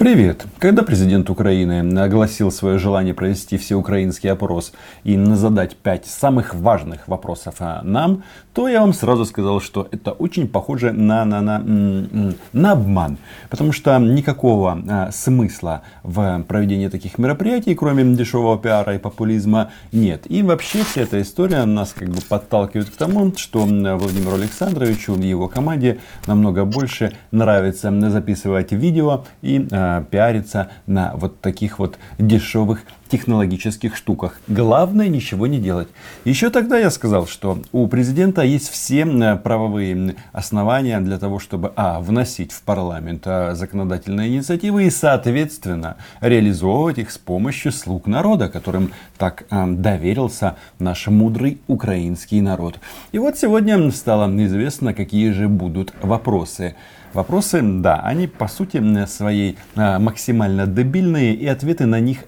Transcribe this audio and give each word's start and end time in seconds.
Привет! 0.00 0.46
Когда 0.58 0.82
президент 0.82 1.28
Украины 1.28 2.00
огласил 2.00 2.50
свое 2.50 2.78
желание 2.78 3.12
провести 3.12 3.58
всеукраинский 3.58 4.30
опрос 4.30 4.72
и 5.04 5.22
задать 5.34 5.76
пять 5.76 6.06
самых 6.06 6.54
важных 6.54 7.06
вопросов 7.06 7.56
а, 7.58 7.82
нам, 7.82 8.22
то 8.54 8.66
я 8.66 8.80
вам 8.80 8.94
сразу 8.94 9.26
сказал, 9.26 9.60
что 9.60 9.88
это 9.90 10.12
очень 10.12 10.48
похоже 10.48 10.92
на, 10.92 11.26
на, 11.26 11.42
на, 11.42 12.32
на 12.54 12.72
обман. 12.72 13.18
Потому 13.50 13.72
что 13.72 13.98
никакого 13.98 14.82
а, 14.88 15.10
смысла 15.12 15.82
в 16.02 16.44
проведении 16.48 16.88
таких 16.88 17.18
мероприятий, 17.18 17.74
кроме 17.74 18.02
дешевого 18.16 18.58
пиара 18.58 18.94
и 18.94 18.98
популизма, 18.98 19.70
нет. 19.92 20.22
И 20.30 20.42
вообще 20.42 20.82
вся 20.82 21.02
эта 21.02 21.20
история 21.20 21.66
нас 21.66 21.92
как 21.92 22.08
бы 22.08 22.22
подталкивает 22.26 22.88
к 22.88 22.96
тому, 22.96 23.34
что 23.36 23.64
Владимиру 23.66 24.36
Александровичу 24.36 25.14
и 25.16 25.26
его 25.26 25.46
команде 25.46 25.98
намного 26.26 26.64
больше 26.64 27.12
нравится 27.32 27.92
записывать 28.08 28.72
видео 28.72 29.26
и 29.42 29.68
а, 29.70 29.89
пиариться 30.10 30.70
на 30.86 31.12
вот 31.14 31.40
таких 31.40 31.78
вот 31.78 31.98
дешевых 32.18 32.82
технологических 33.10 33.96
штуках. 33.96 34.40
Главное 34.48 35.08
ничего 35.08 35.46
не 35.46 35.58
делать. 35.58 35.88
Еще 36.24 36.50
тогда 36.50 36.78
я 36.78 36.90
сказал, 36.90 37.26
что 37.26 37.58
у 37.72 37.86
президента 37.88 38.42
есть 38.42 38.70
все 38.70 39.04
правовые 39.36 40.16
основания 40.32 41.00
для 41.00 41.18
того, 41.18 41.38
чтобы 41.38 41.72
а. 41.76 42.00
вносить 42.00 42.52
в 42.52 42.62
парламент 42.62 43.22
а, 43.26 43.54
законодательные 43.54 44.28
инициативы 44.28 44.84
и, 44.84 44.90
соответственно, 44.90 45.96
реализовывать 46.20 46.98
их 46.98 47.10
с 47.10 47.18
помощью 47.18 47.72
слуг 47.72 48.06
народа, 48.06 48.48
которым 48.48 48.92
так 49.18 49.44
а, 49.50 49.66
доверился 49.66 50.56
наш 50.78 51.06
мудрый 51.08 51.60
украинский 51.66 52.40
народ. 52.40 52.78
И 53.12 53.18
вот 53.18 53.38
сегодня 53.38 53.90
стало 53.90 54.30
известно, 54.44 54.94
какие 54.94 55.30
же 55.32 55.48
будут 55.48 55.92
вопросы. 56.02 56.76
Вопросы, 57.12 57.60
да, 57.60 57.96
они 58.04 58.28
по 58.28 58.46
сути 58.46 59.04
своей 59.06 59.58
а, 59.74 59.98
максимально 59.98 60.66
дебильные 60.66 61.34
и 61.34 61.44
ответы 61.46 61.86
на 61.86 61.98
них 61.98 62.18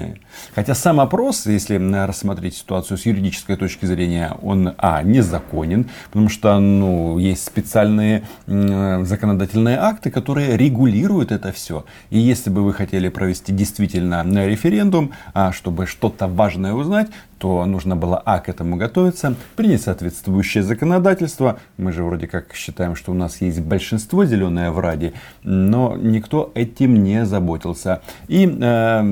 очевидные. 0.00 0.20
Хотя 0.54 0.74
сам 0.74 1.00
опрос, 1.00 1.46
если 1.46 1.76
рассмотреть 2.06 2.56
ситуацию 2.56 2.98
с 2.98 3.06
юридической 3.06 3.56
точки 3.56 3.86
зрения, 3.86 4.32
он, 4.42 4.74
а, 4.78 5.02
незаконен, 5.02 5.88
потому 6.06 6.28
что, 6.28 6.58
ну, 6.58 7.18
есть 7.18 7.44
специальные 7.44 8.22
законодательные 8.46 9.78
акты, 9.78 10.10
которые 10.10 10.56
регулируют 10.56 11.32
это 11.32 11.52
все. 11.52 11.84
И 12.10 12.18
если 12.18 12.50
бы 12.50 12.62
вы 12.62 12.72
хотели 12.72 13.08
провести 13.08 13.52
действительно 13.52 14.24
референдум, 14.46 15.12
а, 15.34 15.52
чтобы 15.52 15.86
что-то 15.86 16.26
важное 16.26 16.72
узнать, 16.72 17.08
то 17.40 17.64
нужно 17.64 17.96
было, 17.96 18.22
а, 18.26 18.38
к 18.38 18.50
этому 18.50 18.76
готовиться, 18.76 19.34
принять 19.56 19.80
соответствующее 19.80 20.62
законодательство. 20.62 21.58
Мы 21.78 21.90
же 21.92 22.04
вроде 22.04 22.26
как 22.26 22.52
считаем, 22.54 22.94
что 22.94 23.12
у 23.12 23.14
нас 23.14 23.40
есть 23.40 23.60
большинство 23.60 24.26
зеленое 24.26 24.70
в 24.70 24.78
Раде, 24.78 25.14
но 25.42 25.96
никто 25.96 26.52
этим 26.54 27.02
не 27.02 27.24
заботился. 27.24 28.02
И 28.28 28.46
э, 28.46 29.02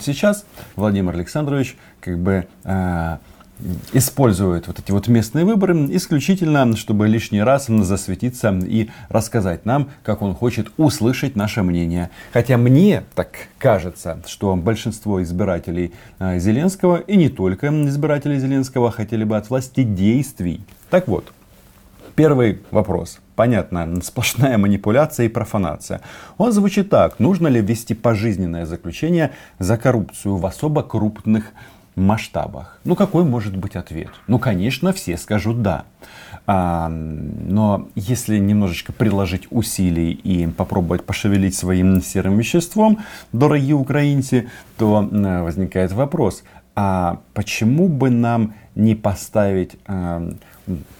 сейчас 0.00 0.25
Владимир 0.76 1.14
Александрович 1.14 1.76
как 2.00 2.18
бы 2.18 2.46
э, 2.64 3.16
использует 3.92 4.66
вот 4.66 4.78
эти 4.78 4.90
вот 4.90 5.08
местные 5.08 5.44
выборы 5.44 5.74
исключительно, 5.96 6.76
чтобы 6.76 7.08
лишний 7.08 7.42
раз 7.42 7.66
засветиться 7.66 8.50
и 8.62 8.88
рассказать 9.08 9.64
нам, 9.64 9.88
как 10.02 10.22
он 10.22 10.34
хочет 10.34 10.70
услышать 10.76 11.36
наше 11.36 11.62
мнение. 11.62 12.10
Хотя 12.32 12.56
мне 12.56 13.04
так 13.14 13.48
кажется, 13.58 14.22
что 14.26 14.54
большинство 14.56 15.22
избирателей 15.22 15.92
э, 16.18 16.38
Зеленского 16.38 16.96
и 16.96 17.16
не 17.16 17.28
только 17.28 17.68
избирателей 17.88 18.38
Зеленского 18.38 18.90
хотели 18.90 19.24
бы 19.24 19.36
от 19.36 19.48
власти 19.48 19.82
действий. 19.82 20.60
Так 20.90 21.08
вот, 21.08 21.32
первый 22.16 22.62
вопрос. 22.70 23.20
Понятно, 23.36 24.00
сплошная 24.02 24.58
манипуляция 24.58 25.26
и 25.26 25.28
профанация. 25.28 26.00
Он 26.38 26.52
звучит 26.52 26.90
так. 26.90 27.20
Нужно 27.20 27.48
ли 27.48 27.60
ввести 27.60 27.94
пожизненное 27.94 28.66
заключение 28.66 29.32
за 29.58 29.76
коррупцию 29.76 30.36
в 30.36 30.46
особо 30.46 30.82
крупных 30.82 31.52
масштабах. 31.96 32.78
Ну, 32.84 32.94
какой 32.94 33.24
может 33.24 33.56
быть 33.56 33.74
ответ? 33.74 34.10
Ну, 34.26 34.38
конечно, 34.38 34.92
все 34.92 35.16
скажут 35.16 35.62
«да». 35.62 35.84
А, 36.48 36.88
но 36.88 37.88
если 37.96 38.38
немножечко 38.38 38.92
приложить 38.92 39.48
усилий 39.50 40.12
и 40.12 40.46
попробовать 40.46 41.04
пошевелить 41.04 41.56
своим 41.56 42.00
серым 42.02 42.38
веществом, 42.38 42.98
дорогие 43.32 43.74
украинцы, 43.74 44.48
то 44.76 45.08
возникает 45.10 45.90
вопрос, 45.92 46.44
а 46.76 47.20
почему 47.34 47.88
бы 47.88 48.10
нам 48.10 48.54
не 48.76 48.94
поставить 48.94 49.76
а, 49.86 50.30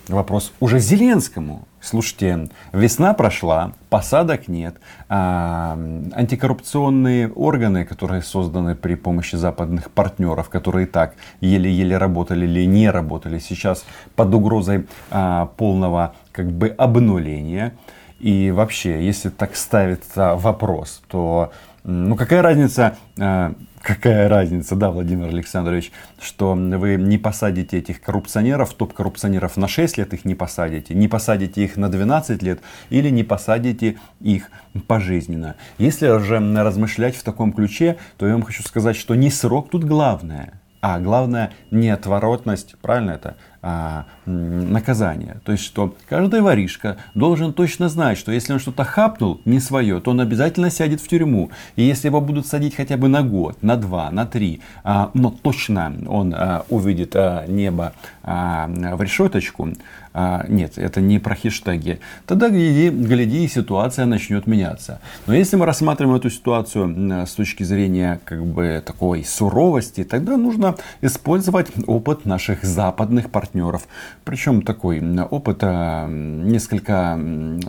вопрос 0.09 0.53
уже 0.60 0.78
Зеленскому? 0.78 1.66
Слушайте, 1.81 2.49
весна 2.72 3.15
прошла, 3.15 3.72
посадок 3.91 4.49
нет, 4.49 4.77
а, 5.09 5.78
антикоррупционные 6.12 7.28
органы, 7.28 7.84
которые 7.84 8.22
созданы 8.22 8.75
при 8.75 8.97
помощи 8.97 9.37
западных 9.37 9.93
партнеров, 9.93 10.49
которые 10.49 10.87
так 10.87 11.15
еле-еле 11.41 11.97
работали 11.97 12.44
или 12.44 12.66
не 12.66 12.91
работали, 12.91 13.38
сейчас 13.38 13.84
под 14.16 14.34
угрозой 14.34 14.87
а, 15.10 15.47
полного 15.56 16.15
как 16.33 16.50
бы 16.50 16.69
обнуления. 16.69 17.72
И 18.19 18.50
вообще, 18.50 19.04
если 19.04 19.28
так 19.28 19.56
ставится 19.56 20.34
вопрос, 20.37 21.03
то 21.09 21.53
ну 21.84 22.16
какая 22.16 22.43
разница, 22.43 22.97
а, 23.19 23.53
какая 23.81 24.28
разница, 24.28 24.75
да, 24.75 24.91
Владимир 24.91 25.28
Александрович, 25.28 25.93
что 26.21 26.54
вы 26.54 26.97
не 26.97 27.19
посадите 27.19 27.78
этих 27.78 28.00
коррупционеров, 28.00 28.75
топ-коррупционеров 28.75 29.56
на 29.56 29.69
6 29.69 29.99
лет 29.99 30.12
их 30.12 30.25
не 30.25 30.34
посадите, 30.34 30.94
не 30.94 31.06
посадите 31.06 31.62
их 31.62 31.77
на 31.77 31.88
12 31.88 32.43
лет 32.43 32.60
или 32.91 33.10
не 33.10 33.22
посадите 33.22 33.99
их 34.21 34.50
пожизненно. 34.88 35.54
Если 35.78 36.06
же 36.19 36.38
размышлять 36.62 37.15
в 37.15 37.22
таком 37.22 37.53
ключе, 37.53 37.98
то 38.16 38.27
я 38.27 38.33
вам 38.33 38.43
хочу 38.43 38.62
сказать, 38.65 38.97
что 38.97 39.15
не 39.15 39.31
срок 39.31 39.71
тут 39.71 39.84
главное, 39.84 40.60
а 40.81 40.98
главное 41.00 41.53
не 41.70 41.91
отворотность, 41.91 42.76
правильно 42.81 43.12
это, 43.12 43.37
а, 43.62 44.04
наказание. 44.26 45.41
То 45.44 45.53
есть, 45.53 45.64
что 45.64 45.97
каждый 46.09 46.41
воришка 46.41 46.98
должен 47.14 47.53
точно 47.53 47.88
знать, 47.88 48.16
что 48.19 48.31
если 48.31 48.53
он 48.53 48.60
что-то 48.60 48.84
хапнул 48.84 49.41
не 49.44 49.59
свое, 49.59 50.00
то 50.00 50.12
он 50.12 50.20
обязательно 50.20 50.70
сядет 50.70 51.00
в 51.00 51.09
тюрьму. 51.09 51.50
И 51.75 51.82
если 51.82 52.06
его 52.06 52.20
будут 52.20 52.47
садить 52.47 52.76
хотя 52.76 52.97
бы 52.97 53.09
на 53.09 53.22
год, 53.22 53.60
на 53.62 53.76
два, 53.76 54.10
на 54.12 54.25
три, 54.26 54.60
а, 54.84 55.10
но 55.15 55.31
точно 55.31 55.92
он 56.06 56.32
а, 56.32 56.65
увидит 56.69 57.16
а, 57.16 57.44
небо 57.47 57.92
а, 58.22 58.69
в 58.69 59.03
решеточку, 59.03 59.70
а, 60.19 60.47
нет, 60.49 60.78
это 60.78 61.03
не 61.03 61.19
про 61.19 61.34
хештеги, 61.34 62.00
тогда, 62.25 62.49
гляди, 62.49 62.88
гляди, 62.88 63.47
ситуация 63.49 64.06
начнет 64.06 64.47
меняться. 64.47 64.99
Но 65.27 65.34
если 65.34 65.56
мы 65.56 65.66
рассматриваем 65.66 66.16
эту 66.16 66.31
ситуацию 66.31 67.27
с 67.27 67.32
точки 67.32 67.65
зрения 67.65 68.19
как 68.25 68.43
бы 68.43 68.82
такой 68.84 69.25
суровости, 69.25 70.04
тогда 70.04 70.38
нужно 70.38 70.77
использовать 71.03 71.66
опыт 71.87 72.25
наших 72.25 72.65
западных 72.65 73.28
партнеров. 73.31 73.87
Причем 74.25 74.62
такой 74.62 75.03
опыт 75.25 75.60
несколько 75.60 77.21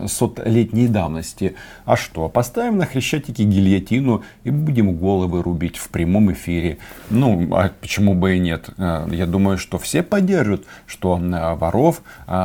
сотлетней 0.06 0.88
давности. 0.88 1.56
А 1.84 1.98
что, 1.98 2.30
поставим 2.30 2.78
на 2.78 2.86
Хрещатике 2.86 3.44
гильотину 3.44 4.24
и 4.46 4.52
будем 4.52 4.96
головы 4.96 5.44
рубить 5.44 5.76
в 5.76 5.90
прямом 5.90 6.32
эфире. 6.32 6.78
Ну, 7.10 7.50
а 7.54 7.72
почему 7.82 8.14
бы 8.14 8.38
и 8.38 8.40
нет? 8.40 8.70
Э, 8.78 9.06
я 9.12 9.26
думаю, 9.26 9.58
что 9.58 9.78
все 9.78 10.02
поддержат, 10.02 10.64
что 10.86 11.18
воров 11.18 12.02
а, 12.26 12.37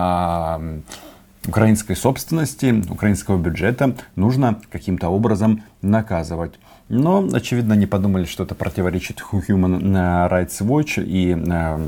украинской 1.46 1.94
собственности, 1.94 2.84
украинского 2.88 3.36
бюджета 3.38 3.96
нужно 4.16 4.60
каким-то 4.70 5.08
образом 5.08 5.62
наказывать. 5.82 6.54
Но, 6.92 7.26
очевидно, 7.32 7.72
не 7.72 7.86
подумали, 7.86 8.26
что 8.26 8.44
это 8.44 8.54
противоречит 8.54 9.24
Human 9.32 9.80
Rights 10.28 10.60
Watch 10.60 11.02
и 11.02 11.34
э, 11.34 11.78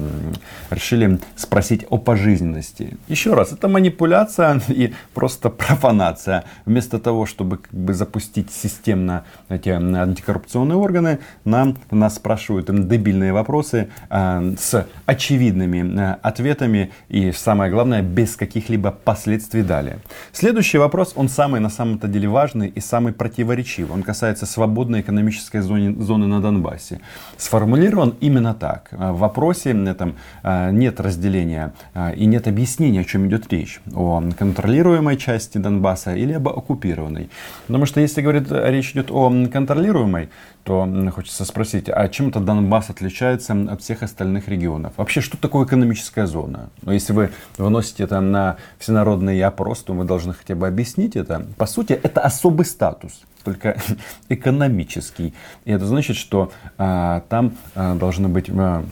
решили 0.71 1.21
спросить 1.37 1.85
о 1.91 1.99
пожизненности. 1.99 2.97
Еще 3.07 3.35
раз, 3.35 3.53
это 3.53 3.69
манипуляция 3.69 4.63
и 4.69 4.95
просто 5.13 5.51
профанация. 5.51 6.45
Вместо 6.65 6.99
того, 6.99 7.27
чтобы 7.27 7.59
как 7.59 7.75
бы, 7.75 7.93
запустить 7.93 8.51
системно 8.51 9.25
эти 9.51 9.69
антикоррупционные 9.69 10.77
органы, 10.77 11.19
нам, 11.45 11.77
нас 11.91 12.15
спрашивают 12.15 12.67
дебильные 12.89 13.35
вопросы 13.35 13.91
э, 14.09 14.55
с 14.59 14.87
очевидными 15.05 16.01
э, 16.01 16.17
ответами 16.23 16.93
и, 17.11 17.31
самое 17.33 17.71
главное, 17.71 18.01
без 18.01 18.37
каких-либо 18.37 18.91
последствий 18.91 19.63
далее. 19.63 19.99
Следующий 20.33 20.79
вопрос, 20.79 21.13
он 21.15 21.29
самый 21.29 21.61
на 21.61 21.69
самом-то 21.69 22.09
деле 22.09 22.29
важный 22.29 22.69
и 22.69 22.81
самый 22.81 23.13
противоречивый. 23.13 23.84
Он 23.93 24.03
касается 24.03 24.47
свободной 24.47 25.01
экономической 25.01 25.61
зоне, 25.61 25.95
зоны 26.03 26.27
на 26.27 26.41
Донбассе. 26.41 27.01
Сформулирован 27.37 28.15
именно 28.21 28.55
так. 28.55 28.89
А, 28.93 29.13
в 29.13 29.19
вопросе 29.19 29.71
этом 29.71 30.17
а, 30.43 30.71
нет 30.71 31.01
разделения 31.01 31.73
а, 31.95 32.11
и 32.11 32.27
нет 32.27 32.49
объяснения, 32.49 33.01
о 33.01 33.05
чем 33.05 33.27
идет 33.27 33.53
речь. 33.53 33.81
О 33.95 34.23
контролируемой 34.39 35.17
части 35.17 35.59
Донбасса 35.59 36.15
или 36.15 36.33
об 36.33 36.49
оккупированной. 36.49 37.31
Потому 37.67 37.87
что 37.87 38.01
если 38.01 38.23
говорит, 38.23 38.49
речь 38.51 38.93
идет 38.93 39.11
о 39.11 39.31
контролируемой, 39.53 40.29
то 40.65 40.89
хочется 41.15 41.45
спросить, 41.45 41.89
а 41.89 42.09
чем 42.09 42.29
это 42.29 42.41
Донбасс 42.41 42.91
отличается 42.91 43.55
от 43.71 43.83
всех 43.83 44.03
остальных 44.03 44.49
регионов? 44.49 44.95
Вообще, 44.97 45.21
что 45.21 45.37
такое 45.37 45.67
экономическая 45.67 46.27
зона? 46.27 46.71
Но 46.83 46.93
если 46.93 47.13
вы 47.13 47.31
выносите 47.59 48.05
это 48.05 48.21
на 48.21 48.57
всенародный 48.79 49.41
опрос, 49.43 49.83
то 49.83 49.93
вы 49.93 50.05
должны 50.05 50.33
хотя 50.33 50.55
бы 50.55 50.67
объяснить 50.67 51.17
это. 51.17 51.47
По 51.57 51.67
сути, 51.67 51.93
это 51.93 52.23
особый 52.23 52.65
статус. 52.65 53.23
Только 53.45 53.77
экономический. 54.29 55.35
И 55.65 55.71
это 55.71 55.87
значит, 55.87 56.17
что 56.17 56.53
а, 56.79 57.23
там 57.29 57.53
а, 57.75 57.95
должны 57.95 58.29
быть 58.29 58.51
а, 58.51 58.85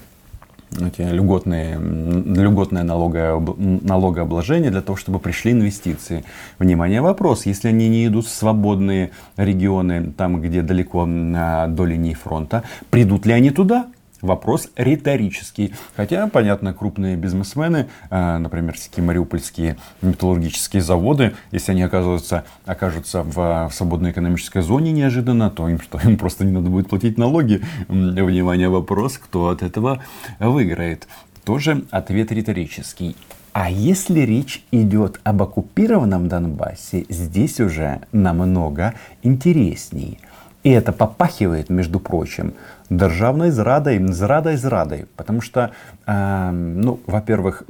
эти 0.81 1.03
льготные, 1.03 1.79
льготное 1.79 2.83
налогообложение 2.85 4.71
для 4.71 4.81
того, 4.81 4.97
чтобы 4.97 5.19
пришли 5.19 5.53
инвестиции. 5.53 6.25
Внимание, 6.59 7.01
вопрос, 7.03 7.47
если 7.47 7.69
они 7.69 7.89
не 7.89 8.07
идут 8.07 8.27
в 8.27 8.31
свободные 8.31 9.11
регионы, 9.37 10.13
там, 10.17 10.41
где 10.41 10.63
далеко 10.63 11.05
до 11.05 11.85
линии 11.85 12.15
фронта, 12.15 12.63
придут 12.91 13.27
ли 13.27 13.33
они 13.33 13.51
туда? 13.51 13.89
Вопрос 14.23 14.69
риторический. 14.77 15.75
Хотя, 15.97 16.29
понятно, 16.29 16.73
крупные 16.73 17.17
бизнесмены, 17.17 17.89
э, 18.09 18.39
например, 18.39 18.75
всякие 18.75 19.05
мариупольские 19.05 19.77
металлургические 20.01 20.81
заводы, 20.81 21.35
если 21.51 21.73
они 21.73 21.83
оказываются, 21.83 22.45
окажутся 22.65 23.25
в 23.25 23.71
свободной 23.73 24.13
экономической 24.13 24.63
зоне 24.63 24.93
неожиданно, 24.93 25.51
то 25.51 25.69
им 25.69 25.81
что, 25.81 25.99
им 26.05 26.17
просто 26.17 26.45
не 26.45 26.53
надо 26.53 26.71
будет 26.71 26.89
платить 26.89 27.19
налоги. 27.19 27.63
Внимание, 27.89 28.69
вопрос, 28.69 29.19
кто 29.19 29.49
от 29.49 29.63
этого 29.63 30.03
выиграет. 30.39 31.09
Тоже 31.45 31.85
ответ 31.91 32.31
риторический. 32.31 33.17
А 33.53 33.69
если 33.69 34.21
речь 34.21 34.65
идет 34.71 35.21
об 35.25 35.43
оккупированном 35.43 36.29
Донбассе, 36.29 37.05
здесь 37.09 37.61
уже 37.61 38.01
намного 38.13 38.95
интереснее. 39.23 40.19
И 40.63 40.71
это 40.71 40.93
попахивает, 40.93 41.71
между 41.71 41.99
прочим, 41.99 42.55
державной 42.89 43.51
зрадой, 43.51 43.99
зрадой 44.13 44.57
зрадой. 44.57 45.07
Потому 45.17 45.41
что, 45.41 45.73
э, 46.07 46.51
ну, 46.51 47.01
во-первых, 47.07 47.65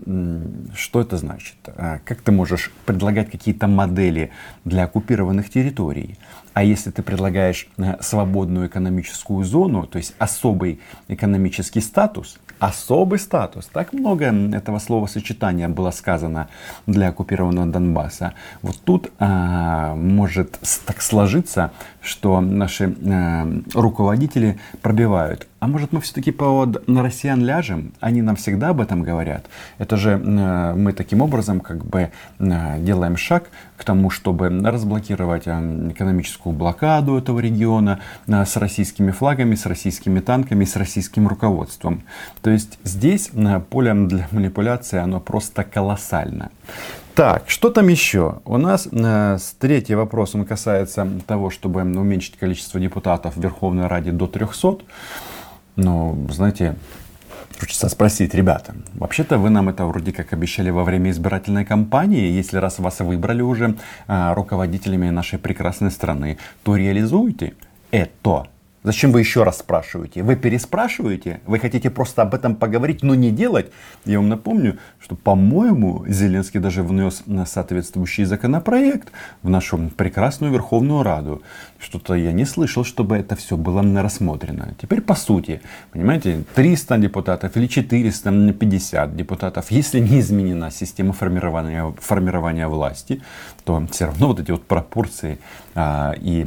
что 0.74 1.00
это 1.00 1.16
значит? 1.16 1.56
Э, 1.66 2.00
как 2.04 2.20
ты 2.20 2.32
можешь 2.32 2.70
предлагать 2.84 3.30
какие-то 3.30 3.66
модели 3.66 4.30
для 4.64 4.84
оккупированных 4.84 5.48
территорий? 5.48 6.18
А 6.54 6.62
если 6.62 6.90
ты 6.90 7.02
предлагаешь 7.02 7.66
э, 7.78 7.96
свободную 8.00 8.66
экономическую 8.66 9.42
зону, 9.44 9.86
то 9.86 9.96
есть 9.96 10.14
особый 10.18 10.80
экономический 11.08 11.80
статус, 11.80 12.38
особый 12.62 13.18
статус, 13.18 13.66
так 13.72 13.92
много 13.92 14.26
этого 14.26 14.78
слова 14.78 15.06
сочетания 15.06 15.68
было 15.68 15.90
сказано 15.90 16.48
для 16.86 17.08
оккупированного 17.08 17.66
Донбасса. 17.66 18.34
Вот 18.62 18.76
тут 18.84 19.10
а, 19.18 19.96
может 19.96 20.60
так 20.86 21.02
сложиться, 21.02 21.72
что 22.02 22.40
наши 22.40 22.94
а, 23.06 23.49
руководители 23.75 24.58
пробивают 24.81 25.49
а 25.62 25.69
может 25.69 25.93
мы 25.93 26.00
все-таки 26.00 26.32
под, 26.32 26.88
на 26.88 27.04
россиян 27.04 27.40
ляжем? 27.40 27.93
Они 28.00 28.20
нам 28.20 28.34
всегда 28.34 28.70
об 28.70 28.81
этом 28.81 29.04
говорят. 29.04 29.46
Это 29.78 29.96
же 29.96 30.10
э, 30.10 30.75
мы 30.75 30.93
таким 30.93 31.22
образом 31.22 31.60
как 31.60 31.84
бы 31.84 32.10
э, 32.40 32.81
делаем 32.81 33.16
шаг 33.16 33.44
к 33.76 33.84
тому, 33.84 34.10
чтобы 34.10 34.49
разблокировать 34.49 35.44
э, 35.46 35.90
экономическую 35.93 36.52
блокаду 36.52 37.16
этого 37.16 37.38
региона 37.38 38.00
э, 38.26 38.44
с 38.44 38.56
российскими 38.56 39.12
флагами, 39.12 39.54
с 39.54 39.64
российскими 39.64 40.19
танками, 40.19 40.64
с 40.64 40.75
российским 40.75 41.28
руководством. 41.28 42.02
То 42.43 42.50
есть 42.50 42.81
здесь 42.82 43.31
э, 43.32 43.60
поле 43.60 43.94
для 43.94 44.26
манипуляции, 44.32 44.99
оно 44.99 45.20
просто 45.20 45.62
колоссально. 45.62 46.50
Так, 47.14 47.50
что 47.50 47.70
там 47.70 47.88
еще? 47.88 48.41
У 48.47 48.56
нас 48.56 48.88
э, 48.91 49.37
третий 49.59 49.94
вопрос, 49.94 50.35
он 50.35 50.47
касается 50.47 51.06
того, 51.26 51.50
чтобы 51.50 51.82
уменьшить 51.82 52.38
количество 52.38 52.81
депутатов 52.81 53.37
в 53.37 53.41
Верховной 53.43 53.87
Раде 53.87 54.12
до 54.12 54.26
300. 54.26 54.79
Ну, 55.76 56.26
знаете, 56.31 56.76
хочется 57.61 57.91
спросить, 57.91 58.35
ребята, 58.35 58.75
вообще-то 58.94 59.37
вы 59.37 59.50
нам 59.50 59.69
это 59.69 59.85
вроде 59.85 60.12
как 60.12 60.32
обещали 60.32 60.70
во 60.70 60.85
время 60.85 61.11
избирательной 61.11 61.67
кампании. 61.67 62.31
Если 62.31 62.56
раз 62.56 62.79
вас 62.79 63.00
выбрали 63.00 63.43
уже 63.43 63.76
а, 64.06 64.35
руководителями 64.35 65.11
нашей 65.11 65.38
прекрасной 65.38 65.91
страны, 65.91 66.38
то 66.62 66.76
реализуйте 66.76 67.53
это. 67.91 68.47
Зачем 68.84 69.12
вы 69.12 69.20
еще 69.20 69.44
раз 69.44 69.58
спрашиваете? 69.58 70.25
Вы 70.25 70.34
переспрашиваете? 70.34 71.40
Вы 71.46 71.61
хотите 71.61 71.88
просто 71.88 72.23
об 72.23 72.34
этом 72.34 72.56
поговорить, 72.56 73.05
но 73.05 73.14
не 73.14 73.31
делать? 73.31 73.70
Я 74.05 74.19
вам 74.19 74.29
напомню, 74.29 74.79
что, 74.99 75.14
по-моему, 75.14 76.05
Зеленский 76.08 76.58
даже 76.58 76.82
внес 76.82 77.23
соответствующий 77.46 78.25
законопроект 78.25 79.12
в 79.43 79.50
нашу 79.50 79.79
прекрасную 79.96 80.52
Верховную 80.52 81.05
Раду. 81.05 81.43
Что-то 81.79 82.14
я 82.14 82.32
не 82.32 82.44
слышал, 82.44 82.84
чтобы 82.84 83.17
это 83.17 83.37
все 83.37 83.56
было 83.56 83.82
рассмотрено. 84.02 84.75
Теперь 84.81 85.00
по 85.00 85.14
сути, 85.14 85.61
понимаете, 85.93 86.43
300 86.55 86.99
депутатов 86.99 87.56
или 87.56 87.69
450 87.69 89.17
депутатов, 89.17 89.70
если 89.70 90.00
не 90.00 90.19
изменена 90.19 90.73
система 90.73 91.12
формирования, 91.12 91.94
формирования 92.00 92.67
власти, 92.67 93.23
то 93.64 93.87
все 93.93 94.06
равно 94.06 94.26
вот 94.28 94.40
эти 94.40 94.50
вот 94.50 94.64
пропорции 94.64 95.38
а, 95.75 96.14
и 96.20 96.44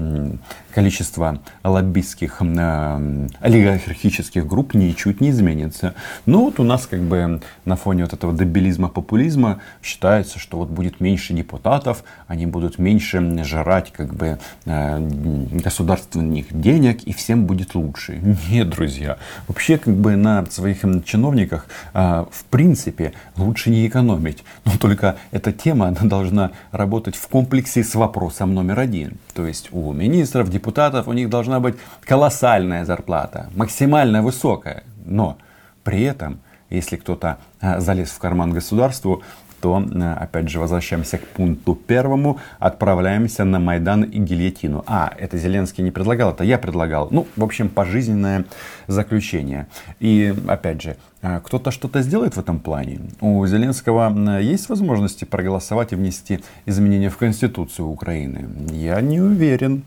количество 0.74 1.40
лоббистских 1.64 2.25
а, 2.42 3.02
олигархических 3.40 4.48
групп 4.48 4.74
ничуть 4.74 5.22
не 5.22 5.30
изменится. 5.30 5.96
Но 6.26 6.46
вот 6.46 6.60
у 6.60 6.64
нас 6.64 6.88
как 6.88 7.02
бы 7.02 7.42
на 7.66 7.76
фоне 7.76 8.04
вот 8.04 8.14
этого 8.14 8.34
дебилизма, 8.34 8.90
популизма 8.90 9.60
считается, 9.82 10.40
что 10.40 10.58
вот 10.58 10.70
будет 10.70 11.00
меньше 11.00 11.34
депутатов, 11.34 12.04
они 12.28 12.46
будут 12.46 12.80
меньше 12.80 13.44
жрать 13.44 13.92
как 13.92 14.14
бы 14.14 14.40
а, 14.66 15.00
государственных 15.00 16.60
денег 16.60 17.04
и 17.04 17.14
всем 17.14 17.46
будет 17.46 17.76
лучше. 17.76 18.20
Нет, 18.50 18.70
друзья. 18.70 19.18
Вообще 19.48 19.78
как 19.78 19.96
бы 19.96 20.16
на 20.16 20.46
своих 20.48 20.82
чиновниках 21.06 21.68
а, 21.94 22.28
в 22.32 22.46
принципе 22.46 23.14
лучше 23.38 23.70
не 23.70 23.88
экономить. 23.88 24.44
Но 24.66 24.72
только 24.80 25.18
эта 25.32 25.52
тема 25.52 25.88
она 25.88 26.02
должна 26.02 26.52
работать 26.72 27.16
в 27.16 27.28
комплексе 27.28 27.84
с 27.84 27.96
вопросом 27.96 28.54
номер 28.54 28.80
один. 28.80 29.18
То 29.34 29.46
есть 29.46 29.70
у 29.72 29.92
министров, 29.94 30.50
депутатов, 30.50 31.08
у 31.08 31.14
них 31.14 31.30
должна 31.30 31.60
быть 31.60 31.76
колоссальная 32.16 32.86
зарплата, 32.86 33.50
максимально 33.56 34.24
высокая. 34.24 34.84
Но 35.06 35.38
при 35.84 36.04
этом, 36.04 36.40
если 36.70 36.96
кто-то 36.96 37.40
а, 37.60 37.82
залез 37.82 38.10
в 38.10 38.20
карман 38.20 38.54
государству, 38.54 39.22
то, 39.60 39.84
э, 39.84 40.14
опять 40.24 40.48
же, 40.48 40.60
возвращаемся 40.60 41.18
к 41.18 41.28
пункту 41.28 41.76
первому, 41.76 42.38
отправляемся 42.60 43.44
на 43.44 43.60
Майдан 43.60 44.04
и 44.04 44.20
гильотину. 44.20 44.86
А, 44.88 45.12
это 45.18 45.38
Зеленский 45.38 45.84
не 45.84 45.92
предлагал, 45.92 46.32
это 46.32 46.46
я 46.46 46.58
предлагал. 46.58 47.10
Ну, 47.12 47.28
в 47.36 47.44
общем, 47.44 47.68
пожизненное 47.68 48.46
заключение. 48.88 49.68
И, 50.00 50.34
опять 50.48 50.82
же, 50.82 50.96
э, 51.22 51.42
кто-то 51.44 51.72
что-то 51.72 52.02
сделает 52.02 52.36
в 52.38 52.40
этом 52.40 52.60
плане. 52.60 53.00
У 53.20 53.46
Зеленского 53.46 54.14
э, 54.40 54.44
есть 54.54 54.70
возможности 54.70 55.26
проголосовать 55.26 55.92
и 55.92 55.96
внести 55.98 56.40
изменения 56.66 57.10
в 57.10 57.18
Конституцию 57.18 57.90
Украины? 57.90 58.48
Я 58.72 59.02
не 59.02 59.20
уверен. 59.20 59.84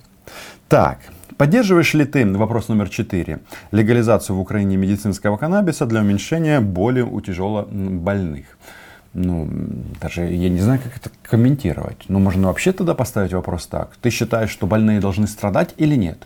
Так, 0.69 0.99
Поддерживаешь 1.39 1.95
ли 1.95 2.05
ты, 2.05 2.27
вопрос 2.27 2.69
номер 2.69 2.91
четыре, 2.91 3.39
легализацию 3.71 4.37
в 4.37 4.41
Украине 4.41 4.77
медицинского 4.77 5.37
каннабиса 5.37 5.87
для 5.87 6.01
уменьшения 6.01 6.61
боли 6.61 7.01
у 7.01 7.21
тяжело 7.21 7.67
больных? 7.71 8.59
ну, 9.15 9.49
даже 10.01 10.23
я 10.23 10.49
не 10.49 10.61
знаю, 10.61 10.81
как 10.83 10.97
это 10.97 11.11
комментировать. 11.23 12.05
Ну, 12.09 12.19
можно 12.19 12.49
вообще 12.49 12.73
тогда 12.73 12.95
поставить 12.95 13.33
вопрос 13.33 13.67
так. 13.67 13.97
Ты 14.01 14.11
считаешь, 14.11 14.51
что 14.51 14.67
больные 14.67 15.01
должны 15.01 15.27
страдать 15.27 15.75
или 15.77 15.97
нет? 15.97 16.19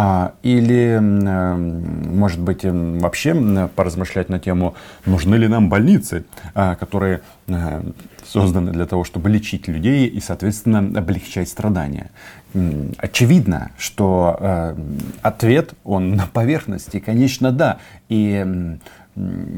А, 0.00 0.34
или, 0.44 0.96
э, 1.00 1.56
может 1.56 2.38
быть, 2.38 2.64
э, 2.64 2.70
вообще 2.70 3.68
поразмышлять 3.74 4.28
на 4.28 4.38
тему, 4.38 4.76
нужны 5.06 5.34
ли 5.34 5.48
нам 5.48 5.68
больницы, 5.68 6.24
а, 6.54 6.76
которые 6.76 7.22
э, 7.48 7.82
созданы 8.24 8.70
для 8.70 8.86
того, 8.86 9.02
чтобы 9.02 9.28
лечить 9.28 9.66
людей 9.66 10.06
и, 10.06 10.20
соответственно, 10.20 10.78
облегчать 10.78 11.48
страдания. 11.48 12.12
Очевидно, 12.98 13.72
что 13.76 14.74
ответ, 15.22 15.74
он 15.84 16.14
на 16.14 16.26
поверхности, 16.26 16.98
конечно, 16.98 17.52
да. 17.52 17.78
И 18.08 18.78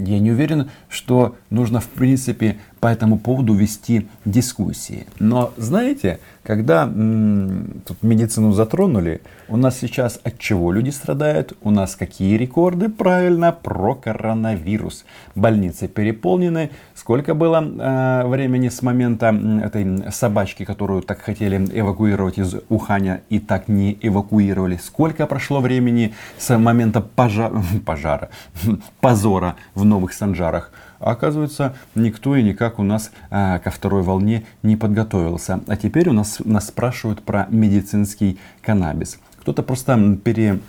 я 0.06 0.18
не 0.18 0.30
уверен, 0.32 0.70
что 0.88 1.36
нужно, 1.50 1.80
в 1.80 1.88
принципе, 1.88 2.56
по 2.80 2.86
этому 2.86 3.18
поводу 3.18 3.52
вести 3.54 4.08
дискуссии. 4.24 5.06
Но, 5.18 5.52
знаете, 5.58 6.18
когда 6.42 6.84
м- 6.84 7.82
тут 7.86 8.02
медицину 8.02 8.52
затронули, 8.52 9.20
у 9.48 9.56
нас 9.56 9.78
сейчас 9.78 10.18
от 10.24 10.38
чего 10.38 10.72
люди 10.72 10.90
страдают? 10.90 11.52
У 11.62 11.70
нас 11.70 11.94
какие 11.96 12.36
рекорды? 12.38 12.88
Правильно, 12.88 13.52
про 13.52 13.94
коронавирус. 13.94 15.04
Больницы 15.34 15.88
переполнены. 15.88 16.70
Сколько 17.00 17.32
было 17.32 17.64
э, 17.64 18.26
времени 18.26 18.68
с 18.68 18.82
момента 18.82 19.34
этой 19.64 20.12
собачки, 20.12 20.66
которую 20.66 21.00
так 21.00 21.22
хотели 21.22 21.56
эвакуировать 21.72 22.36
из 22.36 22.56
Уханя 22.68 23.22
и 23.30 23.38
так 23.38 23.68
не 23.68 23.98
эвакуировали? 24.02 24.76
Сколько 24.76 25.26
прошло 25.26 25.60
времени 25.60 26.12
с 26.36 26.54
момента 26.58 27.00
пожа- 27.00 27.50
пожара, 27.86 28.28
позора 29.00 29.56
в 29.74 29.86
Новых 29.86 30.12
Санжарах? 30.12 30.72
Оказывается, 30.98 31.74
никто 31.94 32.36
и 32.36 32.42
никак 32.42 32.78
у 32.78 32.82
нас 32.82 33.12
а, 33.30 33.60
ко 33.60 33.70
второй 33.70 34.02
волне 34.02 34.44
не 34.62 34.76
подготовился. 34.76 35.60
А 35.68 35.76
теперь 35.76 36.10
у 36.10 36.12
нас, 36.12 36.42
нас 36.44 36.66
спрашивают 36.66 37.22
про 37.22 37.46
медицинский 37.48 38.38
каннабис. 38.60 39.18
Кто-то 39.40 39.62
просто 39.62 40.18
переводит 40.22 40.60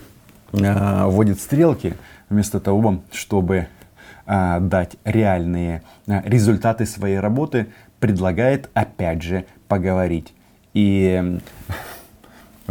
а, 0.53 1.41
стрелки 1.41 1.95
вместо 2.29 2.61
того, 2.61 3.01
чтобы 3.11 3.67
дать 4.25 4.97
реальные 5.03 5.83
а, 6.07 6.21
результаты 6.25 6.85
своей 6.85 7.19
работы, 7.19 7.67
предлагает 7.99 8.69
опять 8.73 9.21
же 9.21 9.45
поговорить. 9.67 10.33
И 10.73 11.39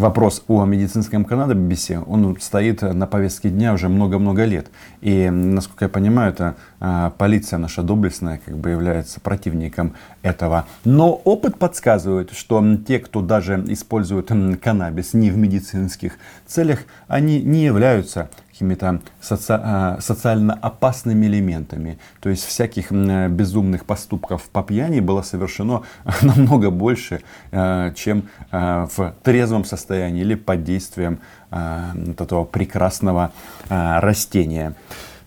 вопрос 0.01 0.43
о 0.49 0.65
медицинском 0.65 1.25
каннабисе, 1.25 2.01
он 2.01 2.37
стоит 2.41 2.83
на 2.83 3.07
повестке 3.07 3.51
дня 3.51 3.75
уже 3.75 3.89
много-много 3.89 4.45
лет. 4.45 4.69
И, 5.01 5.29
насколько 5.31 5.85
я 5.85 5.89
понимаю, 5.89 6.33
это 6.33 6.57
а, 6.81 7.11
полиция 7.11 7.59
наша 7.59 7.83
доблестная 7.83 8.41
как 8.45 8.57
бы 8.57 8.71
является 8.71 9.21
противником 9.21 9.95
этого. 10.23 10.67
Но 10.85 11.13
опыт 11.13 11.59
подсказывает, 11.59 12.33
что 12.33 12.65
те, 12.87 12.99
кто 12.99 13.21
даже 13.21 13.63
использует 13.69 14.31
каннабис 14.63 15.15
не 15.15 15.31
в 15.31 15.37
медицинских 15.37 16.15
целях, 16.47 16.81
они 17.07 17.43
не 17.43 17.65
являются 17.65 18.31
какими-то 18.61 19.01
соци... 19.23 19.59
А, 19.59 19.99
социально 20.01 20.55
опасными 20.55 21.27
элементами. 21.27 21.99
То 22.21 22.29
есть 22.29 22.45
всяких 22.45 22.93
безумных 22.93 23.87
поступков 23.87 24.43
по 24.51 24.63
пьяни 24.63 25.01
было 25.01 25.23
совершено 25.23 25.83
намного 26.23 26.71
больше, 26.71 27.23
а, 27.53 27.93
чем 27.93 28.29
в 28.51 29.15
трезвом 29.23 29.65
состоянии 29.65 30.21
или 30.21 30.35
под 30.35 30.65
действием 30.65 31.21
этого 31.51 32.45
прекрасного 32.45 33.33
растения. 33.69 34.75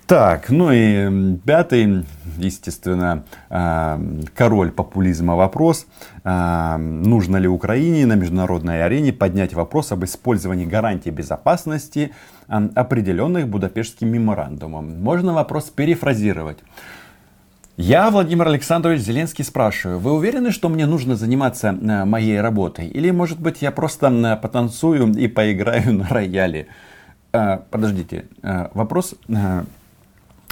Так, 0.06 0.50
ну 0.50 0.70
и 0.72 1.38
пятый, 1.46 2.06
естественно, 2.38 3.24
король 4.36 4.72
популизма 4.72 5.36
вопрос. 5.36 5.88
Нужно 6.24 7.38
ли 7.38 7.48
Украине 7.48 8.06
на 8.06 8.14
международной 8.14 8.84
арене 8.84 9.14
поднять 9.14 9.54
вопрос 9.54 9.94
об 9.94 10.04
использовании 10.04 10.66
гарантий 10.66 11.10
безопасности, 11.10 12.12
определенных 12.48 13.48
Будапештским 13.48 14.10
меморандумом? 14.10 15.02
Можно 15.02 15.34
вопрос 15.34 15.70
перефразировать. 15.70 16.60
Я, 17.78 18.12
Владимир 18.12 18.50
Александрович 18.50 19.00
Зеленский, 19.00 19.44
спрашиваю, 19.46 20.00
вы 20.00 20.12
уверены, 20.12 20.52
что 20.52 20.70
мне 20.70 20.86
нужно 20.86 21.16
заниматься 21.16 21.72
моей 21.72 22.42
работой? 22.42 22.88
Или, 22.88 23.10
может 23.10 23.40
быть, 23.40 23.62
я 23.62 23.72
просто 23.72 24.38
потанцую 24.42 25.14
и 25.14 25.28
поиграю 25.28 25.94
на 25.94 26.10
рояле? 26.10 26.68
Подождите, 27.32 28.26
вопрос 28.74 29.16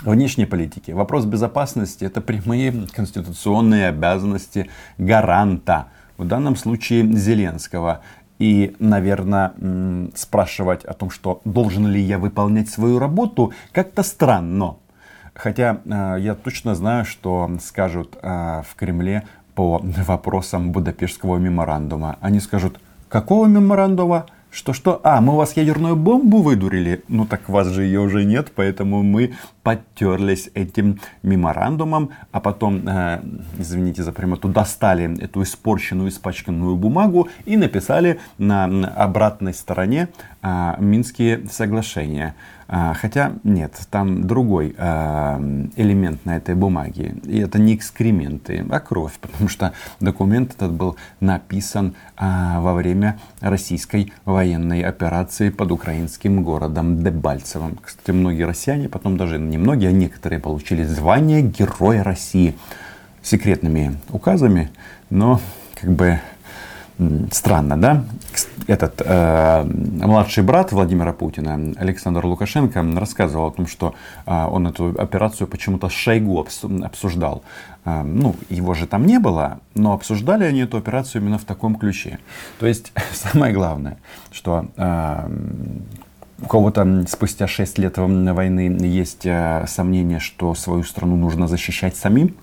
внешней 0.04 0.46
политики. 0.46 0.92
Вопрос 0.92 1.26
безопасности– 1.26 2.04
это 2.06 2.22
прямые 2.22 2.88
конституционные 2.94 3.88
обязанности 3.88 4.70
гаранта, 4.98 5.88
в 6.18 6.26
данном 6.26 6.56
случае 6.56 7.12
Зеленского. 7.14 8.02
И, 8.40 8.76
наверное, 8.80 9.54
спрашивать 10.16 10.84
о 10.86 10.94
том, 10.94 11.12
что 11.12 11.42
должен 11.46 11.88
ли 11.88 12.02
я 12.02 12.18
выполнять 12.18 12.70
свою 12.70 12.98
работу, 12.98 13.54
как-то 13.72 14.02
странно. 14.02 14.78
Хотя 15.34 15.82
э, 15.86 16.18
я 16.20 16.36
точно 16.36 16.76
знаю, 16.76 17.06
что 17.06 17.50
скажут 17.62 18.18
э, 18.22 18.64
в 18.68 18.76
Кремле 18.76 19.28
по 19.54 19.80
вопросам 19.84 20.72
Будапештского 20.72 21.38
меморандума. 21.38 22.18
Они 22.20 22.40
скажут, 22.40 22.80
какого 23.10 23.46
меморандума? 23.46 24.26
Что-что? 24.52 25.00
А, 25.04 25.22
мы 25.22 25.34
у 25.34 25.36
вас 25.38 25.56
ядерную 25.56 25.96
бомбу 25.96 26.42
выдурили? 26.42 27.04
Ну 27.08 27.26
так 27.26 27.48
у 27.48 27.54
вас 27.54 27.68
же 27.68 27.84
ее 27.84 28.02
уже 28.02 28.26
нет, 28.26 28.52
поэтому 28.54 29.02
мы 29.02 29.34
подтерлись 29.64 30.50
этим 30.54 31.00
меморандумом, 31.24 32.10
а 32.34 32.42
потом, 32.42 32.86
э, 32.86 33.22
извините 33.58 34.04
за 34.04 34.12
прямоту, 34.12 34.50
достали 34.50 35.24
эту 35.24 35.44
испорченную, 35.44 36.10
испачканную 36.10 36.76
бумагу 36.76 37.30
и 37.46 37.56
написали 37.56 38.20
на 38.38 38.66
обратной 38.66 39.54
стороне 39.54 40.10
э, 40.42 40.74
Минские 40.80 41.48
соглашения. 41.50 42.36
А, 42.74 42.94
хотя 42.94 43.34
нет, 43.44 43.74
там 43.90 44.26
другой 44.26 44.74
а, 44.78 45.38
элемент 45.76 46.26
на 46.26 46.38
этой 46.38 46.56
бумаге. 46.56 47.16
И 47.26 47.40
это 47.40 47.60
не 47.60 47.76
экскременты, 47.76 48.66
а 48.72 48.80
кровь. 48.80 49.12
Потому 49.22 49.50
что 49.50 49.74
документ 50.00 50.54
этот 50.56 50.72
был 50.72 50.96
написан 51.20 51.96
а, 52.16 52.62
во 52.62 52.74
время 52.74 53.20
российской 53.42 54.14
военной 54.24 54.84
операции 54.84 55.50
под 55.50 55.74
украинским 55.74 56.44
городом 56.44 57.04
Дебальцевым. 57.04 57.78
Кстати, 57.84 58.12
многие 58.12 58.44
россияне, 58.44 58.88
потом 58.88 59.18
даже 59.18 59.38
не 59.38 59.58
многие, 59.58 59.90
а 59.90 59.92
некоторые 59.92 60.40
получили 60.40 60.86
звание 60.86 61.42
Героя 61.42 62.04
России 62.04 62.56
секретными 63.22 63.98
указами, 64.10 64.72
но 65.10 65.42
как 65.76 65.92
бы 65.92 66.22
странно, 67.32 67.78
да? 67.78 68.04
Этот 68.68 69.02
э, 69.04 69.64
младший 69.64 70.44
брат 70.44 70.72
Владимира 70.72 71.14
Путина, 71.14 71.74
Александр 71.78 72.26
Лукашенко, 72.26 72.84
рассказывал 72.96 73.48
о 73.48 73.52
том, 73.52 73.68
что 73.68 73.94
э, 74.26 74.46
он 74.46 74.68
эту 74.68 74.96
операцию 74.98 75.48
почему-то 75.48 75.90
с 75.90 75.94
Шойгу 75.94 76.46
обсуждал. 76.84 77.44
Э, 77.86 78.04
ну, 78.04 78.36
его 78.50 78.74
же 78.74 78.88
там 78.88 79.06
не 79.06 79.20
было, 79.20 79.60
но 79.76 79.94
обсуждали 79.94 80.46
они 80.46 80.62
эту 80.62 80.78
операцию 80.78 81.22
именно 81.22 81.38
в 81.38 81.44
таком 81.44 81.76
ключе. 81.76 82.20
То 82.60 82.68
есть, 82.68 82.94
самое 83.14 83.54
главное, 83.54 83.98
что 84.32 84.68
э, 84.78 85.30
у 86.42 86.48
кого-то 86.48 87.06
спустя 87.08 87.48
6 87.48 87.78
лет 87.80 87.98
войны 87.98 88.78
есть 88.82 89.26
э, 89.26 89.66
сомнение, 89.68 90.20
что 90.20 90.56
свою 90.56 90.84
страну 90.84 91.16
нужно 91.16 91.48
защищать 91.48 91.96
самим. 91.96 92.36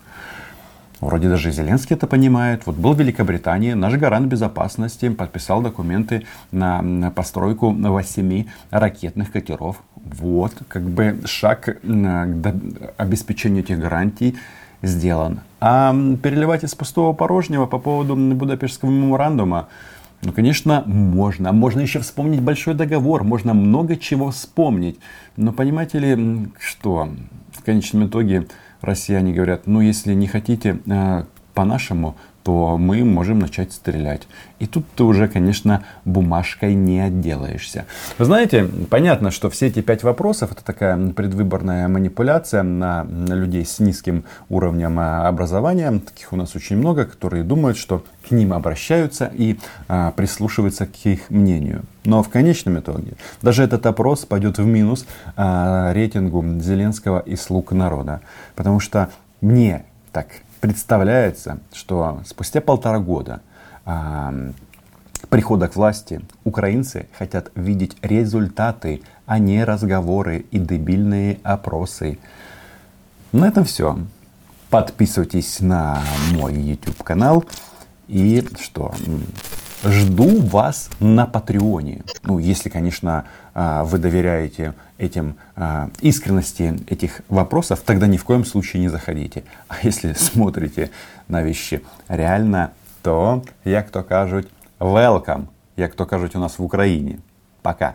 Вроде 1.01 1.29
даже 1.29 1.53
Зеленский 1.53 1.95
это 1.95 2.07
понимает. 2.07 2.63
Вот 2.67 2.77
был 2.77 2.93
в 2.93 2.99
Великобритании, 2.99 3.73
наш 3.73 3.95
гарант 3.95 4.27
безопасности 4.27 5.09
подписал 5.09 5.63
документы 5.63 6.27
на, 6.51 7.13
постройку 7.13 7.71
восьми 7.71 8.49
ракетных 8.71 9.31
катеров. 9.31 9.77
Вот, 9.95 10.55
как 10.67 10.83
бы 10.83 11.21
шаг 11.25 11.79
к 11.83 12.55
обеспечению 12.97 13.63
этих 13.63 13.79
гарантий 13.79 14.37
сделан. 14.83 15.41
А 15.61 15.95
переливать 16.23 16.65
из 16.65 16.75
пустого 16.75 17.13
порожнего 17.13 17.67
по 17.67 17.79
поводу 17.79 18.17
Будапештского 18.17 18.91
меморандума, 18.91 19.69
ну, 20.23 20.33
конечно, 20.33 20.83
можно. 20.85 21.53
Можно 21.53 21.81
еще 21.81 22.01
вспомнить 22.01 22.41
большой 22.41 22.75
договор, 22.75 23.23
можно 23.23 23.55
много 23.55 23.97
чего 23.97 24.33
вспомнить. 24.33 24.99
Но 25.37 25.53
понимаете 25.53 25.99
ли, 26.01 26.49
что 26.59 27.09
в 27.53 27.63
конечном 27.63 28.09
итоге 28.09 28.49
россияне 28.81 29.33
говорят, 29.33 29.67
ну 29.67 29.81
если 29.81 30.15
не 30.15 30.27
хотите 30.27 30.79
э, 30.87 31.25
по-нашему, 31.55 32.17
то 32.43 32.79
мы 32.79 33.05
можем 33.05 33.39
начать 33.39 33.73
стрелять. 33.73 34.27
И 34.59 34.67
тут 34.67 34.85
ты 34.97 35.05
уже, 35.05 35.29
конечно, 35.29 35.85
бумажкой 36.05 36.75
не 36.75 37.01
отделаешься. 37.01 37.85
Вы 38.17 38.25
знаете, 38.25 38.69
понятно, 38.91 39.31
что 39.31 39.51
все 39.51 39.67
эти 39.67 39.81
пять 39.83 40.03
вопросов 40.03 40.53
это 40.53 40.65
такая 40.65 40.97
предвыборная 41.13 41.89
манипуляция 41.89 42.63
на, 42.63 43.05
людей 43.05 43.65
с 43.65 43.79
низким 43.79 44.25
уровнем 44.49 44.99
э, 44.99 45.27
образования. 45.27 46.01
Таких 46.01 46.33
у 46.33 46.37
нас 46.37 46.57
очень 46.57 46.77
много, 46.77 47.05
которые 47.05 47.45
думают, 47.45 47.77
что 47.77 48.05
к 48.27 48.31
ним 48.31 48.53
обращаются 48.53 49.31
и 49.33 49.59
а, 49.89 50.11
прислушиваются 50.13 50.87
к 50.87 50.95
их 51.05 51.31
мнению. 51.31 51.83
Но 52.05 52.23
в 52.23 52.29
конечном 52.29 52.79
итоге 52.79 53.13
даже 53.43 53.63
этот 53.63 53.87
опрос 53.87 54.25
пойдет 54.25 54.59
в 54.59 54.67
минус 54.67 55.07
а, 55.37 55.93
рейтингу 55.93 56.45
Зеленского 56.61 57.21
и 57.21 57.37
слуг 57.37 57.73
народа. 57.73 58.21
Потому 58.55 58.81
что 58.81 59.11
мне 59.41 59.85
так 60.13 60.29
представляется, 60.61 61.61
что 61.73 62.23
спустя 62.27 62.61
полтора 62.61 62.99
года 62.99 63.41
э, 63.87 64.53
прихода 65.29 65.69
к 65.69 65.77
власти 65.77 66.21
украинцы 66.45 67.09
хотят 67.17 67.51
видеть 67.55 67.97
результаты, 68.03 69.03
а 69.27 69.39
не 69.39 69.65
разговоры 69.65 70.47
и 70.51 70.59
дебильные 70.59 71.41
опросы. 71.43 72.19
На 73.33 73.49
этом 73.49 73.65
все. 73.65 73.99
Подписывайтесь 74.71 75.61
на 75.61 76.03
мой 76.33 76.55
YouTube 76.55 77.03
канал. 77.03 77.45
И 78.07 78.47
что? 78.61 78.95
Жду 79.85 80.41
вас 80.41 80.91
на 80.99 81.25
Патреоне. 81.27 82.03
Ну, 82.25 82.41
если, 82.41 82.69
конечно, 82.69 83.27
а, 83.55 83.85
вы 83.85 83.99
доверяете 83.99 84.75
этим 84.99 85.37
а, 85.55 85.89
искренности 86.01 86.81
этих 86.89 87.21
вопросов, 87.29 87.81
тогда 87.87 88.09
ни 88.09 88.17
в 88.17 88.25
коем 88.25 88.45
случае 88.45 88.83
не 88.83 88.89
заходите. 88.89 89.45
А 89.69 89.77
если 89.83 90.13
смотрите 90.19 90.91
на 91.29 91.43
вещи 91.43 91.83
реально, 92.09 92.73
то, 93.03 93.45
як 93.65 93.91
то 93.91 94.03
кажуть, 94.03 94.49
welcome, 94.81 95.47
як 95.77 95.95
то 95.95 96.07
кажуть 96.07 96.35
у 96.35 96.41
нас 96.41 96.59
в 96.59 96.65
Украине. 96.65 97.21
Пока. 97.63 97.95